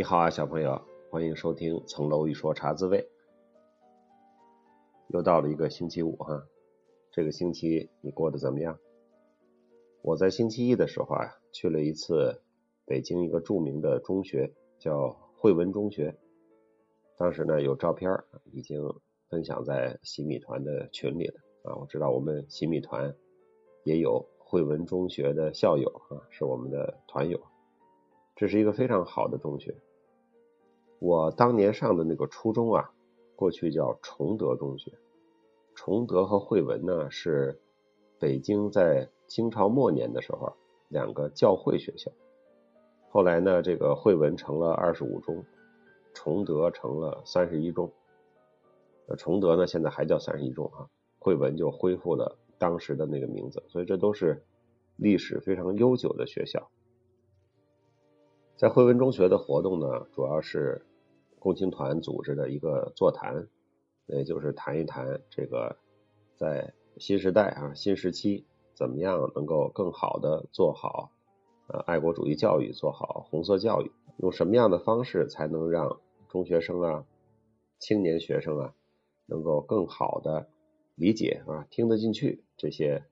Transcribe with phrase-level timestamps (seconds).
[0.00, 0.80] 你好啊，小朋友，
[1.10, 3.02] 欢迎收听《层楼一说茶滋味》。
[5.08, 6.42] 又到了一个星期五哈，
[7.12, 8.78] 这个星期你过得怎么样？
[10.00, 12.40] 我在星期一的时候啊，去了一次
[12.86, 16.16] 北京一个著名的中学，叫汇文中学。
[17.18, 18.10] 当时呢，有照片
[18.52, 18.82] 已经
[19.28, 21.76] 分享在洗米团的群里了啊。
[21.76, 23.14] 我知道我们洗米团
[23.84, 27.38] 也有汇文中学的校友啊，是我们的团友。
[28.40, 29.74] 这是一个非常好的中学。
[30.98, 32.90] 我当年上的那个初中啊，
[33.36, 34.90] 过去叫崇德中学。
[35.74, 37.60] 崇德和汇文呢，是
[38.18, 40.54] 北京在清朝末年的时候
[40.88, 42.10] 两个教会学校。
[43.10, 45.44] 后来呢，这个汇文成了二十五中，
[46.14, 47.92] 崇德成了三十一中。
[49.06, 53.62] 那崇德呢，现在还叫三十一中啊，汇文就恢复了当时的那个名字。
[53.68, 54.42] 所以这都是
[54.96, 56.70] 历史非常悠久的学校。
[58.60, 60.84] 在汇文中学的活动呢，主要是
[61.38, 63.48] 共青团组织的一个座谈，
[64.04, 65.78] 也就是谈一谈这个
[66.36, 68.44] 在新时代啊新时期
[68.74, 71.10] 怎么样能够更好的做好
[71.68, 77.06] 呃爱国主义教育，做好红色教育，用什么样的方式才能让中学生啊、
[77.78, 78.74] 青年学生啊
[79.24, 80.50] 能够更好的
[80.96, 83.04] 理解啊听得进去这些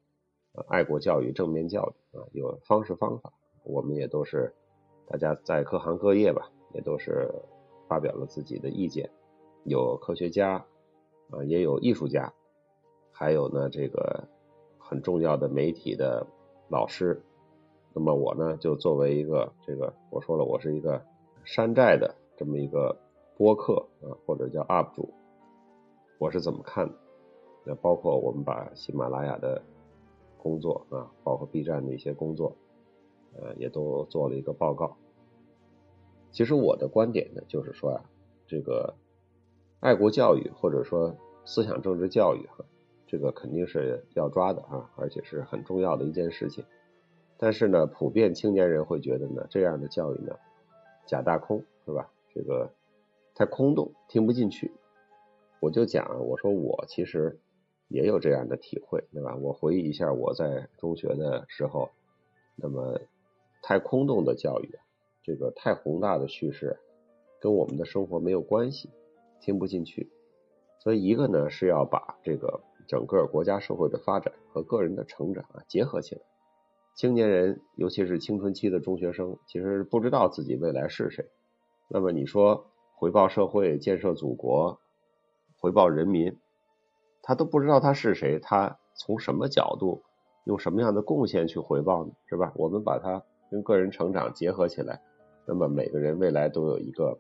[0.67, 3.33] 爱国教育、正面教育啊有方式方法，
[3.65, 4.53] 我们也都是。
[5.11, 7.33] 大家在各行各业吧，也都是
[7.89, 9.11] 发表了自己的意见，
[9.65, 10.67] 有科学家
[11.31, 12.33] 啊，也有艺术家，
[13.11, 14.29] 还有呢这个
[14.79, 16.27] 很重要的媒体的
[16.69, 17.23] 老师。
[17.95, 21.03] 那么我呢，就作为一个这个，我说了，我是一个
[21.43, 22.95] 山寨的这么一个
[23.37, 25.09] 播客啊，或者叫 UP 主，
[26.19, 26.95] 我是怎么看的？
[27.65, 29.63] 那包括我们把喜马拉雅的
[30.37, 32.55] 工作啊，包括 B 站的一些工作。
[33.35, 34.97] 呃，也都做了一个报告。
[36.31, 38.05] 其实我的观点呢，就是说啊，
[38.47, 38.95] 这个
[39.81, 41.17] 爱国教育或者说
[41.47, 42.65] 思想政治教育哈，
[43.07, 46.65] 这个肯定是要抓的啊，而且是很重要的一件事情。
[47.39, 50.37] 但是呢，普遍青年人会觉得呢，这样的教育呢，
[51.07, 52.13] 假大空是吧？
[52.35, 52.71] 这个
[53.35, 54.71] 太空洞，听不进去。
[55.61, 57.41] 我就讲，我说我其实
[57.89, 59.35] 也有这样的体会，对吧？
[59.37, 61.89] 我回忆一下我在中学的时候，
[62.55, 63.01] 那么。
[63.63, 64.79] 太空洞的教育，
[65.23, 66.79] 这个太宏大的叙事，
[67.41, 68.91] 跟我们的生活没有关系，
[69.41, 70.11] 听不进去。
[70.81, 76.23] 所以一个呢是要把这个整个国家社会的发展和个人的成长啊结合起来。
[76.95, 81.27] 青年人，尤其是青春期的中学生，其实不知道自己未来是谁。
[81.89, 84.81] 那么你说回报社会、建设祖国、
[85.59, 86.39] 回报人民，
[87.23, 90.03] 他都不知道他是谁，他从什么角度、
[90.45, 92.13] 用什么样的贡献去回报呢？
[92.27, 92.53] 是吧？
[92.57, 93.25] 我们把他。
[93.51, 95.01] 跟个人成长结合起来，
[95.47, 97.19] 那么每个人未来都有一个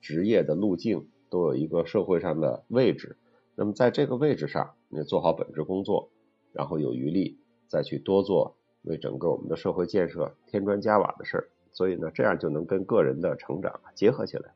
[0.00, 3.16] 职业的路径，都有一个社会上的位置。
[3.54, 6.10] 那么在这个位置上，你做好本职工作，
[6.52, 7.38] 然后有余力
[7.68, 11.48] 再去多做为整个我们的社会建设添砖加瓦的事儿。
[11.72, 14.54] 所以呢，这样就能跟个人的成长结合起来，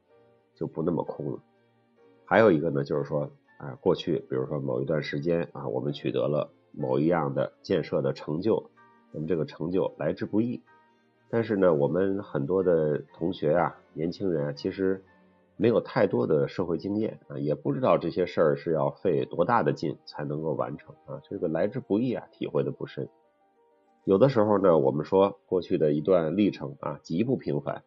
[0.55, 1.39] 就不那么空了。
[2.25, 8.71] 还有一个呢，就是说啊，过去比如说某一段时间啊，我们取得了某一样的建设的成就，
[9.13, 10.63] 那么这个成就来之不易。
[11.31, 15.05] 但是呢，我们很多的同学啊，年轻人啊，其实
[15.57, 23.09] 没有太多的社会经验啊，也不知道这些事儿是要费多大的劲才能够完成啊，这个来之不易啊，体会的不深。
[24.05, 27.85] 有的时候呢，我们说过去的一段历程啊，极不平凡。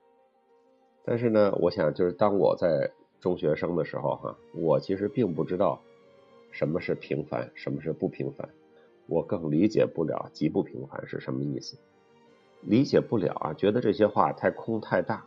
[1.04, 5.82] 但是呢，我想就是当我在中学生的时候哈，我其实并不知道
[6.52, 8.48] 什么是平凡，什么是不平凡，
[9.08, 11.78] 我更理解不了极不平凡是什么意思。
[12.66, 15.26] 理解不了啊，觉得这些话太空太大。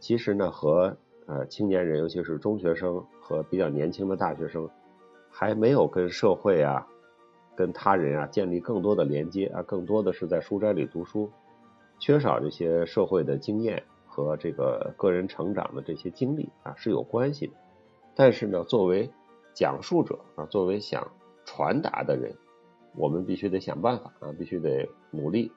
[0.00, 4.68] 其实呢，和呃青年人，尤其是中学生和比较年轻的大学生，
[5.30, 6.86] 还没有跟社会啊、
[7.56, 11.30] 跟他人啊建立更多的连接啊，更多的是在书斋里读书，
[11.98, 17.54] 缺少这些社会的经验和这个个人成长的这些经历啊是有关系的。
[18.14, 19.10] 但是呢，作为
[19.54, 21.12] 讲述者啊，作为想
[21.46, 22.36] 传达的人，
[22.94, 25.50] 我们必须得想办法啊，必须得努力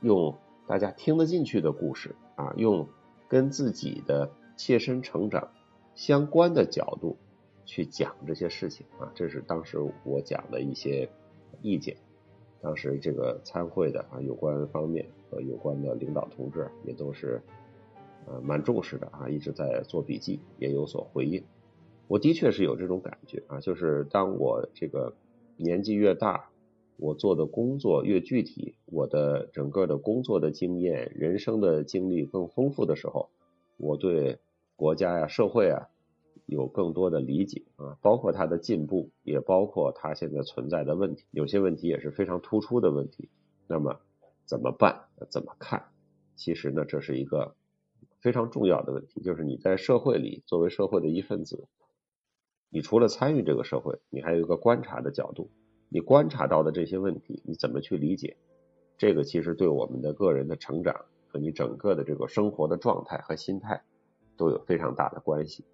[0.00, 0.32] 用。
[0.66, 2.88] 大家听得进去的故事啊，用
[3.28, 5.50] 跟自己的切身成长
[5.94, 7.18] 相关的角度
[7.66, 11.08] 去讲这些事情啊，这是当时我讲的一些
[11.60, 11.96] 意见。
[12.62, 17.42] 当时这个参会的啊，有关方面和有关的领导同志也都是
[18.26, 21.44] 呃蛮重视的啊，一直在做笔记，也有所回应。
[22.08, 25.14] 我的确是有这种感觉啊，就是当我这个
[25.58, 26.48] 年纪越大。
[26.96, 33.30] 我做的工作越具体，我的整个的工作的经验、人生的经历更丰富的时候，
[33.76, 34.38] 我对
[34.76, 35.88] 国家呀、社会啊
[36.46, 43.28] 有更多的理解啊，包括它的进步，也包括它现在存在的问题，有些问题也是非常突出的问题。
[43.66, 44.00] 那么
[44.44, 45.06] 怎么办？
[45.30, 45.86] 怎么看？
[46.36, 47.54] 其实呢，这是一个
[48.20, 51.66] 非常重要的问题，就是你在社会里作为社会的一份子，
[52.70, 55.50] 你除了参与这个社会，你还有一个观察的角度。
[55.94, 58.36] 你观察到的这些问题，你怎么去理解？
[58.98, 63.84] 这个其实对我们的个人的成长和你整个的这个生活的状态和心态
[64.36, 65.64] 都有非常大的关系。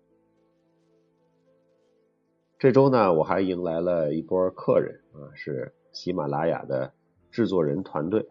[2.58, 6.93] 这周呢，我还迎来了一波客人啊，是喜马拉雅的
[7.31, 8.28] 制作人团队，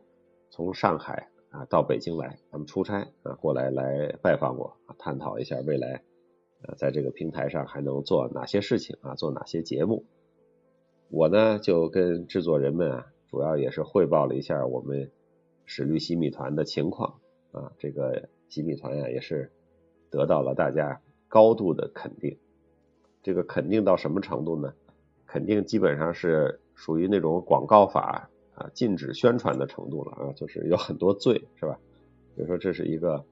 [0.51, 6.03] 从上海啊到北京来，他们出差啊过来来拜访我，探讨一下未来
[6.61, 10.05] 呃在这个平台上还能做哪些事情啊，做哪些节目。
[11.11, 15.09] 我呢就跟制作人们啊，主要也是汇报了一下我们
[15.65, 17.19] 史律西米团的情况
[17.51, 19.51] 啊，这个西米团呀也是
[20.11, 22.37] 得到了大家高度的肯定。
[23.23, 24.71] 这个肯定到什么程度呢？
[25.25, 31.79] 肯定基本上是属于那种广告法啊禁止宣传的程度了啊，就是有很多罪是吧？
[32.35, 33.25] 比如说这是一个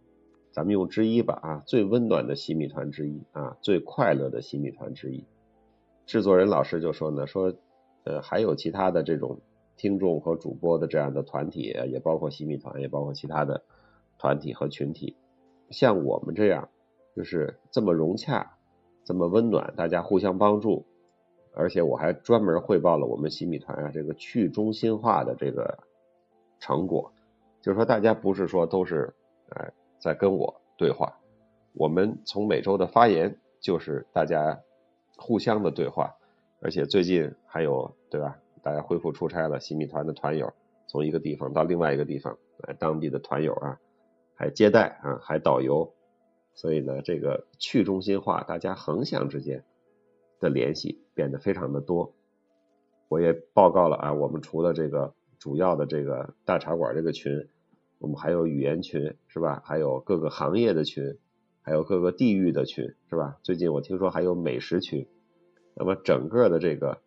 [0.51, 5.23] 咱们用之一吧啊，最温暖的西米团之一啊，最快乐的西米团之一。
[6.07, 7.53] 制作人老师就说呢，说。
[8.07, 9.37] 呃，还有其他的这种
[9.75, 13.61] 听众和主播的这样的团体，也包括西米团，也包括其他的
[14.17, 15.17] 团体和群体。
[15.71, 16.69] 像我们这样，
[17.13, 18.55] 就是这么融洽、
[19.03, 20.85] 这么温暖，大家互相帮助。
[21.53, 25.77] 而且我还专门汇报了我们西米团啊这个去中心化的这个
[26.59, 27.11] 成果，
[27.61, 29.13] 就是说大家不是说都是
[29.49, 29.67] 呃
[29.99, 31.19] 在跟我对话，
[31.73, 34.57] 我们从每周的发言就是大家
[35.17, 36.15] 互相的对话。
[36.59, 38.37] 而且最近还有对吧？
[38.63, 40.51] 大家恢复出差了，新米团的团友
[40.87, 43.79] 从一个地方到另外一个地方，来当地的团友啊，
[44.35, 45.93] 还接待啊，还导游，
[46.53, 49.63] 所以呢，这个去中心化，大家横向之间
[50.39, 52.13] 的联系变得非常的多。
[53.07, 57.47] 我也报告了啊，我们除了这个主要的这个大茶馆这个群，
[57.99, 59.61] 我们还有语言群是吧？
[59.63, 61.17] 还有各个行业的群，
[61.61, 63.37] 还有各个地域的群是吧？
[63.43, 65.07] 最近我听说还有美食群。
[65.77, 67.01] 那么整个的这个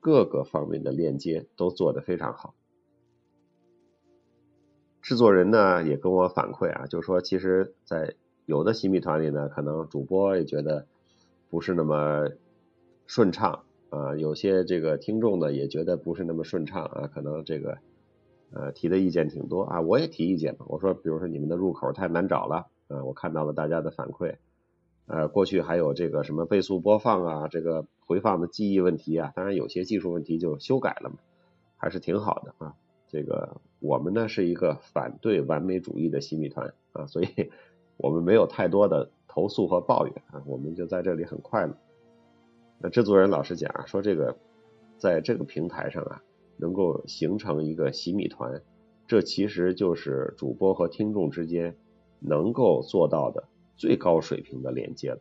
[0.00, 2.54] 各个方面的链接都做得非常好。
[5.00, 10.86] 制作人呢也跟我反馈啊，就说其实，在有的新米团里呢，可能主播也觉得
[11.48, 12.30] 不是那么
[13.06, 17.78] 顺畅啊，有些这个听众呢也觉得不是那么顺畅啊，可能这个
[18.52, 24.36] 呃提的意见挺多啊，我也提意见嘛，我说比如说你们的入口太难找了啊，我看到了大家的反馈。
[25.06, 31.18] 呃，过去还有这个什么倍速播放啊，这个回放的记忆问题啊，当然有些技术问题就修改了嘛，
[31.76, 32.74] 还是挺好的啊。
[33.06, 37.28] 这个我们呢是一个反对完美主义的新米团啊，所以
[37.96, 41.76] 我们没有太多的投诉和抱怨啊，我们就在这里很快乐。
[42.78, 44.36] 那制作人老师讲啊说，这个
[44.96, 46.22] 在这个平台上啊，
[46.56, 48.62] 能够形成一个洗米团，
[49.06, 51.76] 这其实就是主播和听众之间
[52.18, 53.44] 能够做到的。
[53.78, 55.20] 最高水平的连接了。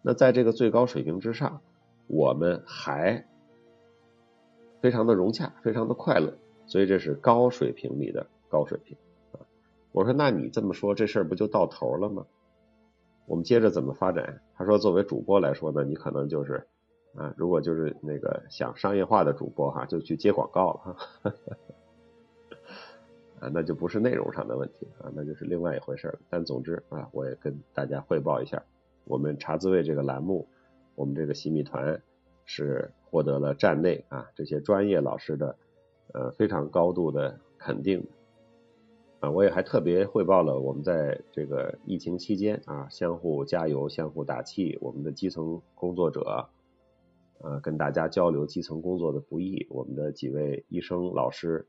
[0.00, 1.60] 那在这个最高水平之上，
[2.06, 3.26] 我们还
[4.80, 6.34] 非常的融洽，非常的快乐，
[6.66, 8.96] 所以这是高水平里的高水平
[9.32, 9.40] 啊。
[9.92, 12.26] 我说，那你这么说，这事儿不就到头了吗？
[13.26, 14.40] 我们接着怎么发展？
[14.54, 16.66] 他说，作为主播来说呢，你可能就是
[17.16, 21.34] 啊，如果就是那个想商业化的主播哈，就去接广告了哈。
[23.40, 26.18] 啊，那就不是内容上的问题啊，那就是另外一回事了。
[26.30, 28.62] 但总之啊，我也跟大家汇报一下，
[29.04, 30.48] 我们茶滋味这个栏目，
[30.96, 32.02] 我们这个新米团
[32.44, 35.56] 是获得了站内啊这些专业老师的
[36.12, 38.04] 呃非常高度的肯定
[39.20, 39.30] 啊。
[39.30, 46.48] 我也还特别汇报了我们在这个疫情期间啊相互加油、相互打气，我们的基层工作者
[47.38, 51.68] 呃跟大家交流基层工作的不易，我们的几位医生老师。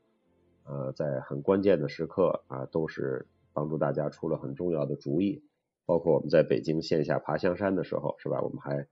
[0.70, 5.42] 呃，在很关键的时刻啊，都是帮助大家出了很重要的主意。
[5.86, 8.42] 包括我们在北京线下爬香山的时候，是吧？
[8.42, 8.86] 我们还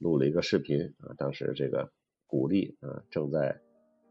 [0.00, 1.92] 录了一个视频啊，当时这个
[2.26, 3.60] 鼓励啊，正在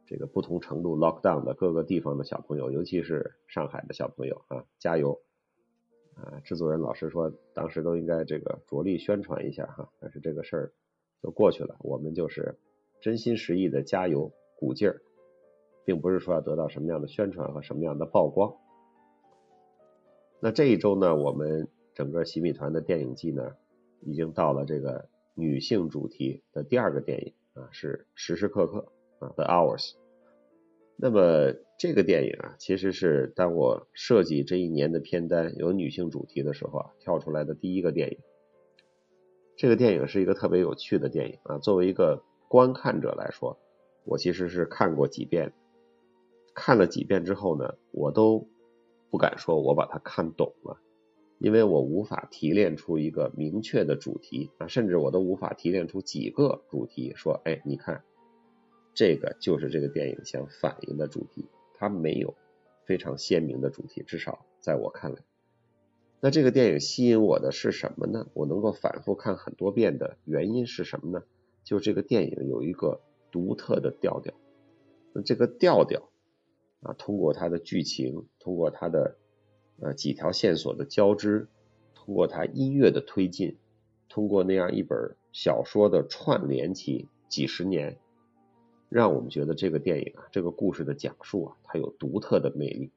[0.06, 5.20] 这个不同程度 lock down 的各个地方的小朋友，尤其是上海的小朋友啊，加油！
[6.16, 10.74] 啊，制作人老师说，当时都应该这个着力宣传一下哈，但是这个事儿
[11.22, 12.58] 都过去了，我们就是
[13.02, 15.02] 真心实意的加油鼓劲儿。
[15.86, 18.54] 并不是说要得到什么样的宣传和什么样的曝光。
[20.40, 23.56] 那这一周呢，我们整个洗米团的电影季呢，
[24.02, 29.94] 已经到了这个女性主题的第二个电影啊，是时时刻刻啊，The Hours。
[30.98, 38.18] 那么这个电影啊，其实是当我设计这一年的片单有女性主题的时候啊，跳出来的第一个电影。
[39.56, 41.58] 这个电影是一个特别有趣的电影啊。
[41.58, 43.58] 作为一个观看者来说，
[44.04, 45.54] 我其实是看过几遍，
[46.54, 48.48] 看了几遍之后呢，我都
[49.10, 50.80] 不敢说我把它看懂了，
[51.40, 58.04] 因为我无法提炼出一个明确的主题啊，甚至我都无法提炼出几个主题，说，哎，你看，
[58.94, 62.36] 这个就是这个电影想反映的主题，它没有
[62.86, 65.20] 非常鲜明的主题，至少在我看来。
[66.20, 68.28] 那这个电影吸引我的是什么呢？
[68.34, 71.24] 我能够反复看很多遍的原因是什么呢？
[71.64, 73.00] 就这个电影有一个
[73.32, 74.34] 独特的调调。
[75.14, 76.10] 那这个调调
[76.82, 79.19] 啊，通过它的剧情，通过它的
[79.82, 81.48] 呃几条线索的交织，
[81.96, 83.58] 通过它音乐的推进，
[84.08, 87.98] 通过那样一本小说的串联起几十年，
[88.90, 92.92] 让我们觉得这个电影啊，这个故事的讲述啊，它有独特的魅力。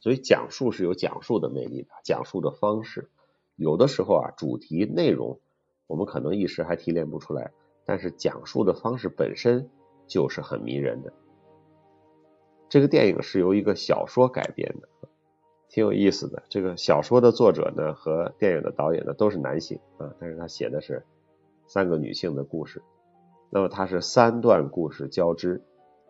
[0.00, 3.08] 所以讲述是有讲述的魅力的，讲述的方式
[3.56, 5.40] 有的时候啊，主题内容
[5.86, 7.52] 我们可能一时还提炼不出来，
[7.84, 9.70] 但是讲述的方式本身
[10.06, 11.12] 就是很迷人的。
[12.68, 14.88] 这个电影是由一个小说改编的，
[15.76, 16.42] 挺有意思的。
[16.48, 21.04] 这个小说的作者呢和电影的导演呢都是男性啊，但是他写的是
[21.66, 22.82] 三个女性的故事。
[23.50, 25.60] 那么它是三段故事交织，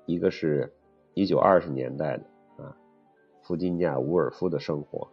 [0.07, 0.73] 一个是
[1.15, 2.77] 一九二十年代的啊。
[3.43, 5.09] 弗吉尼亚·伍尔夫的生活，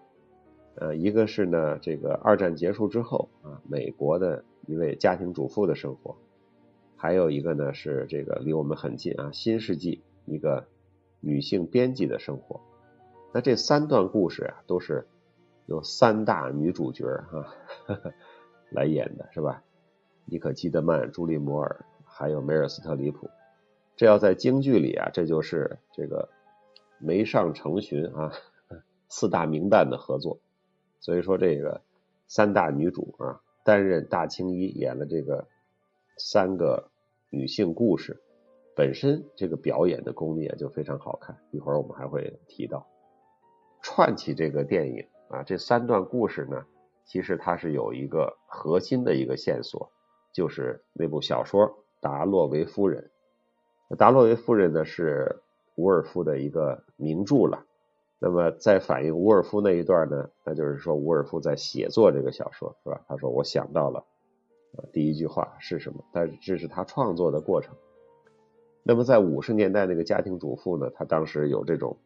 [0.75, 6.15] 呃，一个是呢，这个二战结束之后啊，美国的一位家庭主妇的生活，
[6.95, 10.67] 还有一个呢是这个离我们很近啊，新世纪一个
[11.21, 12.61] 女性编辑的生活。
[13.33, 15.07] 那这三段故事啊，都是
[15.65, 17.53] 由三大女主角哈
[18.71, 19.63] 来演的，是吧？
[20.25, 23.29] 妮可基德曼、朱莉摩尔，还有梅尔斯特里普。
[23.95, 26.29] 这要在京剧里啊，这就是这个。
[26.99, 28.31] 梅上成群啊，
[29.09, 30.39] 四大名旦的合作，
[31.01, 31.81] 所以说这个
[32.29, 35.45] 三大女主啊担任大青衣演了这个
[36.17, 36.89] 三个
[37.29, 38.21] 女性故事，
[38.73, 41.37] 本身这个表演的功力啊就非常好看。
[41.51, 42.87] 一会儿我们还会提到
[43.83, 46.65] 串起这个电影啊，这三段故事呢，
[47.05, 49.91] 其实它是有一个核心的一个线索，
[50.33, 51.67] 就是那部小说
[52.01, 53.11] 《达洛维夫人》。
[53.95, 55.39] 达洛维夫人呢是。
[55.75, 57.65] 伍尔夫的一个名著了，
[58.19, 63.01] 那么在反映伍尔夫那一段呢，那就是说伍尔夫在写作这个小说是吧？
[63.07, 64.05] 他说我想到了，
[64.91, 66.05] 第一句话是什么？
[66.13, 67.75] 但是这是他创作的过程。
[68.83, 71.97] 那么在五十年代那个家庭主妇呢，她当时有这种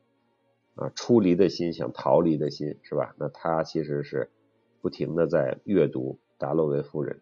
[0.78, 3.14] 啊出离的心，想逃离的心是吧？
[3.18, 4.30] 那他其实是
[4.82, 7.20] 不停的在阅读达洛维夫人，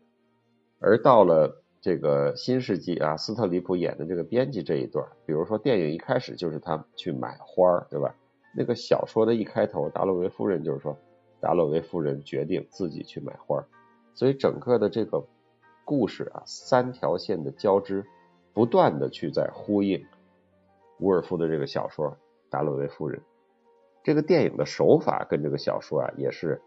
[0.80, 1.62] 而到了。
[1.82, 8.16] 这个新世纪啊，斯特里普演的这个编辑这一段，比如说电影一开始就是他去买花，对吧？
[8.58, 10.98] 那个小说的一开头，达洛维夫人就是说，
[11.40, 13.64] 达洛维夫人决定自己去买花，
[14.16, 15.24] 所以整个的这个
[15.84, 18.04] 故事啊，三条线的交织，
[18.52, 20.04] 不断的去在呼应
[21.00, 22.10] 伍尔夫的这个小说
[22.50, 23.22] 《达洛维夫人》。
[24.06, 26.62] 这个电影的手法跟这个小说啊也是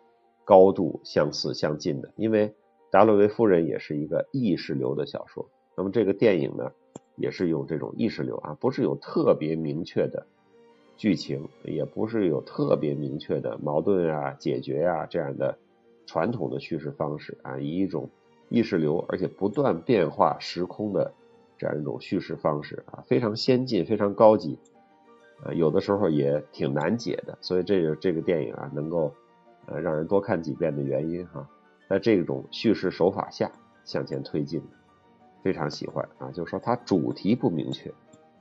[0.45, 2.55] 高度相似相近的，因为。
[2.91, 6.73] 达洛维夫人也是一个意识流的小说，那么这个电影呢，
[7.17, 10.27] 也是用这种意识流啊，不是有特别明确的
[10.97, 15.59] 剧情，也不是有特别明确的矛盾啊、解决啊这样的
[16.07, 18.09] 传统的叙事方式啊，以一种
[18.49, 21.13] 意识流而且不断变化时空的
[21.59, 24.59] 这样一种叙事方式啊，非常先进、非常高级，
[25.45, 29.15] 呃，有的时候也挺难解的，所以这个这个电影啊，能够
[29.67, 31.49] 呃让人多看几遍的原因哈。
[31.89, 33.51] 在这种叙事手法下
[33.85, 34.63] 向前推进，
[35.43, 36.31] 非常喜欢啊！
[36.33, 37.91] 就是说它主题不明确，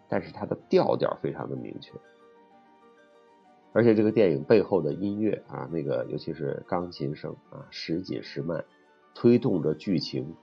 [0.10, 1.94] 但是它的调调非常的明确，
[3.72, 8.66] 而且这个电影背后的音乐啊，那个尤其是钢琴声啊，时紧时慢，
[9.16, 10.36] 推动着剧情，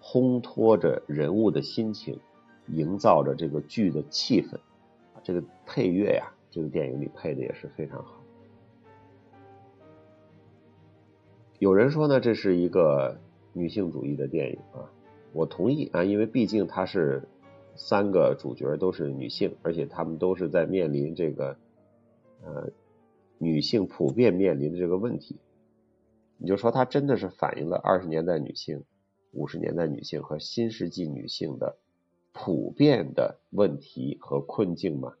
[0.00, 2.20] 烘托着人物的心情，
[2.68, 4.56] 营造着这个剧的气氛，
[5.22, 8.20] 这个配乐呀，这个电影里配的也是非常好。
[11.58, 13.18] 有人说呢，这是一个
[13.52, 14.90] 女性主义的电影啊，
[15.32, 17.22] 我同意啊，因为毕竟它是
[17.76, 21.56] 三个主角都是女性，而且她们都是在面临这个
[22.42, 22.70] 呃
[23.38, 25.38] 女性普遍面临的这个问题。
[26.36, 28.82] 你就说它真的是反映了二十年代女性、
[29.30, 31.76] 五十年代女性和新世纪女性的
[32.32, 35.14] 普遍的问题和困境吗？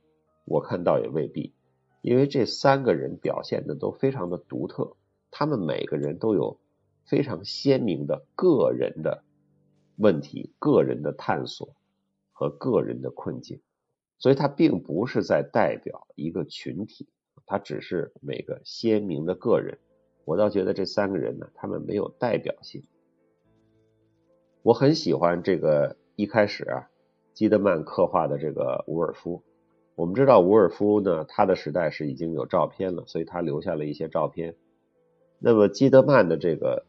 [0.44, 1.54] 我看倒也未必，
[2.00, 4.96] 因为这三个人表现的都非常的独特。
[5.30, 6.60] 他们每个人都有
[7.06, 9.24] 非常鲜明的个人的
[9.96, 11.74] 问题、个人的探索
[12.32, 13.60] 和个人的困境，
[14.18, 17.08] 所以他并不是在代表一个群体，
[17.46, 19.78] 他只是每个鲜明的个人。
[20.24, 22.84] 我倒觉得这三个人呢，他们没有代表性，
[24.62, 26.90] 我很喜欢这个一开始啊，
[27.34, 29.42] 基德曼刻画的这个伍尔夫。
[29.94, 34.54] 我们知道伍尔夫呢，他的时代是已经有照片了，所以他留下了一些照片。
[35.38, 36.86] 那么基德曼的这个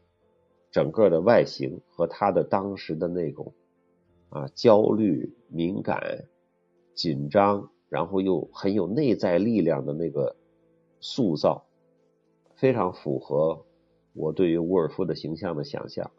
[0.70, 3.52] 整个的外形和他的当时的那种
[4.30, 6.24] 啊焦虑、敏感、
[6.94, 10.34] 紧张，然后又很有内在力量的那个
[11.00, 11.66] 塑造，
[12.54, 13.64] 非常符合
[14.14, 16.10] 我对于伍尔夫的形象的想象。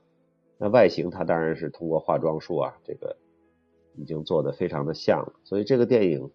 [0.57, 3.17] 那外形他当然是通过化妆术啊，这个
[3.97, 5.33] 已经做的非常的像了。
[5.43, 6.31] 所以这个电影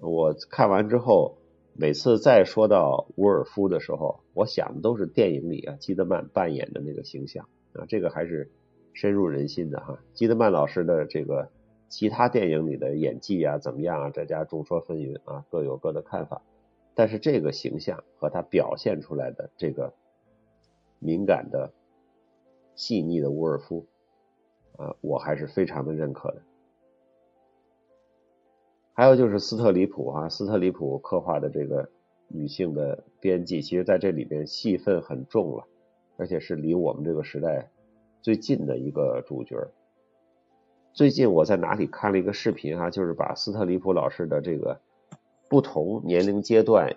[0.00, 1.38] 我看完之后，
[1.74, 8.50] 每次再说到伍尔夫的时候，我想的都是电影里啊基德曼扮演的那个形象啊，这个还是
[8.92, 9.98] 深入人心的哈。
[10.12, 11.50] 基德曼老师的这个
[11.88, 16.42] 其他电影里的演技啊怎么样啊，大家众说纷纭啊，各有各的看法。
[16.94, 19.94] 但是这个形象和他表现出来的这个
[20.98, 21.72] 敏感的。
[22.76, 23.86] 细腻的伍尔夫，
[24.76, 26.42] 啊，我还是非常的认可的。
[28.96, 31.90] 还有就是斯特里普啊，斯特里普刻画的这个
[32.28, 35.64] 女性的编辑，其实在这里边戏份很重了，
[36.16, 37.68] 而且是离我们这个时代
[38.22, 39.56] 最近的一个主角。
[40.92, 44.80] 最近我在哪里看了一个视频啊，就是把斯特里普老师的这个
[45.48, 46.94] 不同年龄阶段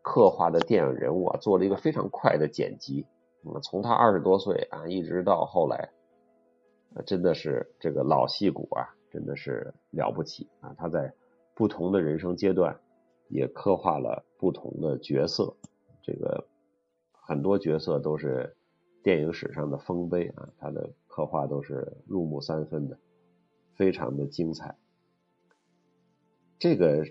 [0.00, 3.04] 刻画的电影人物啊，做了一个非常快的剪辑。
[3.42, 5.90] 那么从他二十多岁啊，一直到后来，
[7.04, 10.72] 真的是这个老戏骨啊，真的是了不起啊！
[10.78, 11.12] 他在
[11.62, 12.80] 不同的人生阶段
[13.28, 15.54] 也刻画了不同的角色，
[16.02, 16.48] 这个
[17.12, 18.56] 很多角色都是
[19.04, 22.98] 电影史上的丰碑啊，他的刻画都是入木三分的，
[23.76, 24.76] 非常的精彩。
[26.58, 27.06] 这个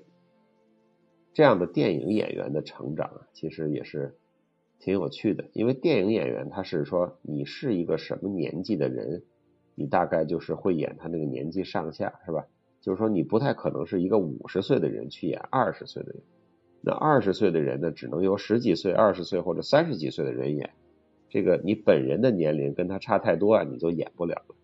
[1.32, 4.18] 这样的电影演员的成长啊，其实也是。
[4.80, 9.24] 挺有趣的，因为电影演员他是说你是一个什么年纪的人，
[9.76, 12.48] 你大概就是会演他那个年纪上下，是吧？
[12.82, 16.22] 就是说你不太可能是一个五十岁的人去演二十岁的人，
[16.82, 20.72] 那二十岁的人呢，只能由十几岁、二十岁或者三十几岁的人演，
[21.30, 24.56] 这个你本人的年龄跟他差太多啊，你就演不了了。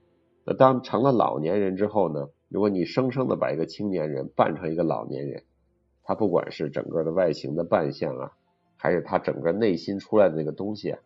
[0.44, 5.44] 那当成了老年人之后呢，如果你生生的把一个青年人扮成一个老年人，
[6.04, 8.32] 他不管是整个的外形的扮相啊。
[8.80, 11.00] 还是他整个内心出来的那个东西啊，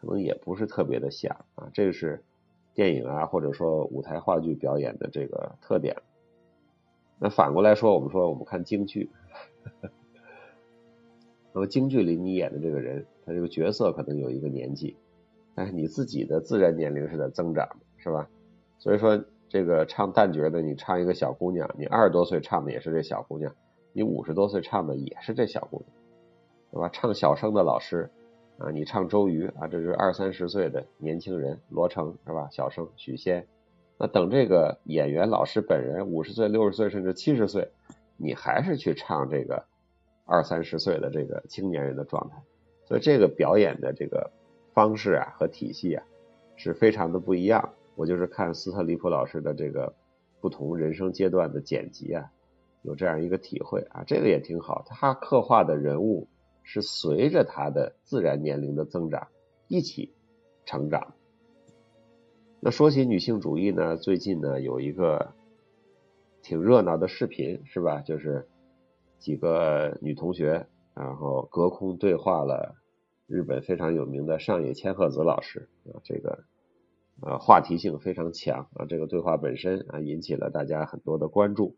[0.00, 1.68] 可能也不是特别的像啊。
[1.74, 2.22] 这个是
[2.72, 5.96] 电影啊，或者说舞台话剧表演的这个特点。
[7.20, 9.10] 那反过来说，我们说我们看京剧，
[11.52, 14.96] 那么京剧里你演的这个人，他这个角色可能有一个年纪，
[15.54, 18.28] 但是你自己的自然年龄是在增长，是吧？
[18.78, 23.54] 所以说这个唱旦角的，你唱一个小姑娘，你二十多岁唱的也是这小姑娘，
[23.92, 25.96] 你五十多岁唱的也是这小姑娘。
[26.72, 26.88] 对吧？
[26.88, 28.08] 唱小生的老师
[28.56, 32.48] 啊，你唱周瑜啊，这是二三十岁的年轻人，罗成是吧？
[32.52, 33.48] 小生许仙，
[34.00, 37.70] 那等这个演员老师本人五十岁、六十岁甚至七十岁，
[38.16, 39.66] 你还是去唱这个
[40.24, 42.42] 二三十岁的这个青年人的状态，
[42.86, 44.30] 所以这个表演的这个
[44.72, 46.02] 方式啊和体系啊
[46.56, 47.74] 是非常的不一样。
[47.94, 49.94] 我就是看斯特里普老师的这个
[50.40, 52.32] 不同人生阶段的剪辑啊，
[52.80, 54.82] 有这样一个体会啊，这个也挺好。
[54.86, 56.26] 他刻画的人物。
[56.62, 59.26] 是随着他的自然年龄的增长
[59.66, 60.14] 一起
[60.66, 61.14] 成长。
[62.62, 65.32] 那说起女性主义呢，最近呢有一个
[66.42, 68.02] 挺热闹的视频，是吧？
[68.02, 68.48] 就是
[69.18, 72.76] 几个女同学，然后隔空对话了
[73.26, 76.44] 日本非常有名的上野千鹤子老师啊，这个
[77.22, 81.76] 啊话题性非常强啊，这个对话本身啊引起了大家很多的关注。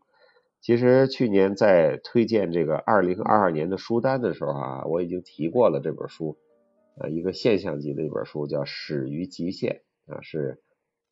[0.59, 6.37] 其实去年在推荐这个二零二二年的书单的时候啊，我已经提过了这本书，
[6.99, 9.81] 呃，一个现象级的一本书，叫《始于极限》
[10.13, 10.61] 啊，是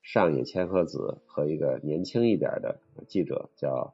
[0.01, 3.93] 上野千鹤子和一个年轻一点的记者叫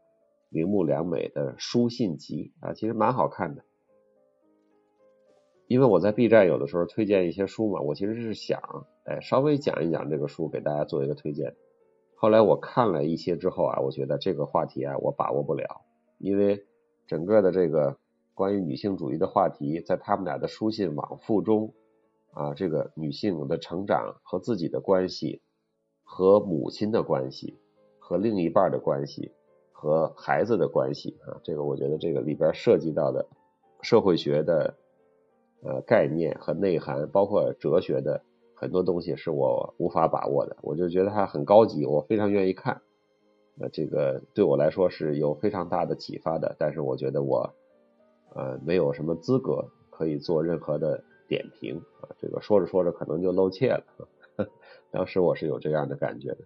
[0.49, 3.63] 铃木良美的书信集啊，其实蛮好看的。
[5.67, 11.53] 因为我在 B 站有的时候推荐一些书嘛，我其实是想哎稍微讲一讲这个书，给大家做一个推荐。
[12.15, 15.81] 后来我看了一些之后啊，我觉得这个话题啊，我把握不了，
[16.19, 16.65] 因为
[17.05, 17.97] 整个的这个
[18.33, 21.73] 关于女性主义的话题，在他们俩的书信往复中
[22.31, 25.41] 啊，这个女性的成长和自己的关系，
[26.07, 27.59] 和母亲的关系，
[27.99, 29.31] 和另一半的关系，
[29.71, 33.27] 和孩子的关系啊，这个我觉得这个里边涉及到的
[33.81, 34.73] 社会学的
[35.61, 38.23] 呃概念和内涵，包括哲学的。
[38.59, 42.81] 很多东西是我无法把握的，我就觉得它很高级，我非常愿意看。
[43.59, 47.53] 呃，这个对我来说是有非常大的启发的，但是我觉得我
[48.33, 52.09] 呃没有什么资格可以做任何的点评啊。
[52.17, 53.83] 这个说着说着可能就露怯了，
[54.91, 56.39] 当时我是有这样的感觉的。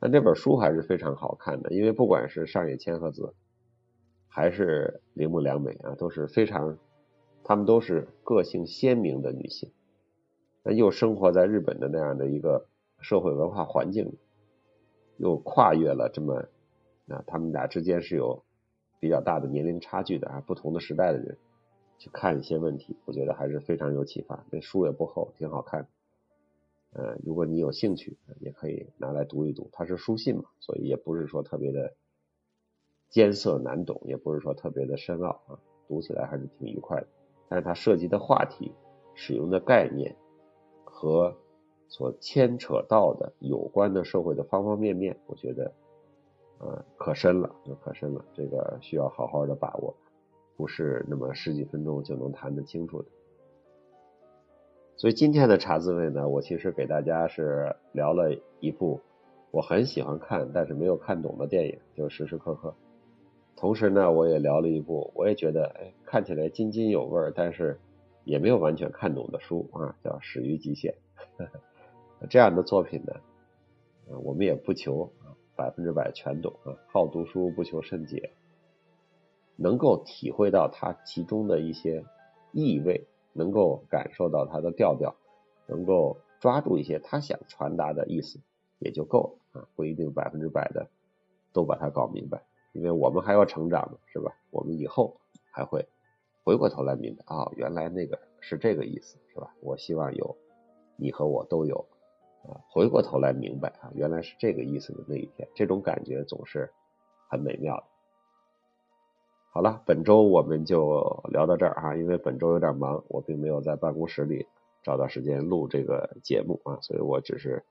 [0.00, 3.34] 但这本书还是非常好看的，因为不管是上野千鹤子
[4.28, 6.78] 还是铃木良美啊，都是非常，
[7.42, 9.72] 她们都是个性鲜明的女性，
[10.62, 12.66] 那又生活在日本的那样的一个
[13.00, 14.18] 社会文化环境里，
[15.16, 16.48] 又跨越了这么
[17.08, 18.44] 啊，他们俩之间是有
[19.00, 21.38] 比较大的年龄差距的啊，不同的时代的人
[21.98, 24.44] 去看一些问题，我觉得还是非常有启发。
[24.50, 25.88] 这书也不厚，挺好看的。
[26.94, 29.68] 呃，如果你有兴趣，也可以拿来读一读。
[29.72, 31.92] 它是书信嘛，所以也不是说特别的
[33.10, 37.06] 艰涩难懂，也不是说特别的深奥啊，读起来还是挺愉快的。
[37.48, 38.72] 但是它涉及的话题、
[39.14, 40.14] 使用的概念
[40.84, 41.36] 和
[41.88, 45.72] 所牵扯到的有关的社会的方方面面，我觉得
[46.60, 48.24] 呃可深了，可深了。
[48.32, 49.94] 这个需要好好的把握，
[50.56, 53.08] 不是那么十几分钟就能谈得清楚的。
[54.96, 59.00] 所以今天的茶滋味呢，我其实给大家是聊了一部
[59.50, 62.74] 我很喜欢看但是没有看懂的电影，就时时刻刻。
[63.56, 67.78] 同时呢，我也聊了一部我也觉得哎看起来津津有味，但是
[68.24, 70.94] 也没有完全看懂的书啊，叫《始于极限》。
[72.30, 73.14] 这样的作品呢，
[74.22, 75.12] 我们也不求
[75.56, 78.30] 百分之百全懂啊，好读书不求甚解，
[79.56, 82.04] 能够体会到它其中的一些
[82.52, 83.08] 意味。
[83.34, 85.14] 能够感受到他的调调，
[85.66, 88.40] 能够抓住一些他想传达的意思
[88.78, 90.88] 也就够了啊，不一定百分之百的
[91.52, 92.42] 都把它搞明白，
[92.72, 94.34] 因为我们还要成长嘛，是吧？
[94.50, 95.20] 我们以后
[95.50, 95.86] 还会
[96.42, 99.54] 回过头来明白啊，原来那个是这个意思，是吧？
[99.60, 100.36] 我希望有
[100.96, 101.86] 你和我都有
[102.44, 106.72] 啊，回过头来明白啊，原来是这个意思的那一天，这种感觉总是
[107.28, 107.84] 很美妙的。
[109.54, 114.48] 好了，本周我们就聊到这儿啊，因为本周有点忙，我并没有在办公室里
[114.82, 117.62] 找到时间录这个节目啊，所以我只是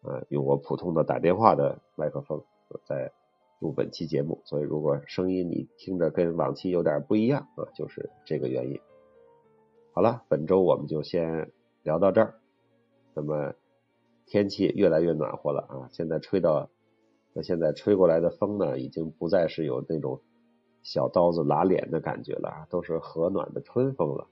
[0.00, 2.42] 呃用我普通的打电话的麦克风
[2.86, 3.12] 在
[3.58, 8.80] 录本期节目，所以如果声音你听着跟往期有点不一样啊，就是这个原因。
[9.92, 12.40] 好了，本周我们就先聊到这儿。
[13.12, 13.52] 那么
[14.24, 16.70] 天气越来越暖和了啊，现在吹到
[17.34, 20.22] 那现在吹过来的风呢，已经不再是有那种。
[20.86, 24.24] 小刀子拉脸的感觉了啊，都是和暖的春风了。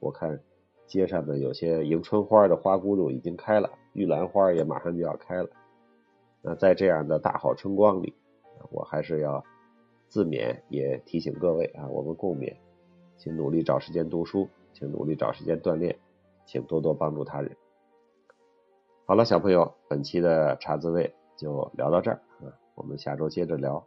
[0.00, 0.40] 我看
[0.84, 5.48] 街上的有些迎春花的花骨朵已经开了，玉兰花也马上就要开了。
[6.42, 8.12] 那在这样的大好春光里，
[8.72, 9.44] 我还是要
[10.08, 12.56] 自勉，也提醒各位啊，我们共勉，
[13.16, 15.96] 请努力找时间读书，请努力找时间锻炼，
[16.44, 17.56] 请多多帮助他人。
[19.06, 23.86] 好了，小朋友，本期的茶滋味就聊到这儿啊，我们下周接着聊。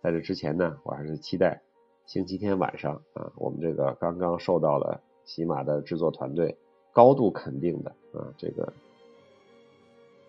[0.00, 1.60] 在这之前呢，我还是期待
[2.06, 6.56] 星期天晚上啊，我们这个刚刚受到了喜马的制作团队
[6.92, 8.72] 高度肯定的啊，这个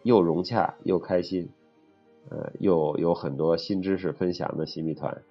[0.04, 1.50] 又融洽又开心，
[2.30, 5.22] 呃，又有很多新知识分享的新密团，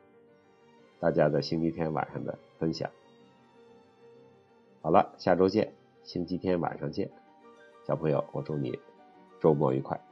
[1.00, 2.90] 大家在星期天晚上的分享。
[4.80, 5.74] 好了，下周见，
[6.04, 7.10] 星期天晚上见，
[7.86, 8.78] 小朋友，我祝你
[9.40, 10.07] 周末愉快。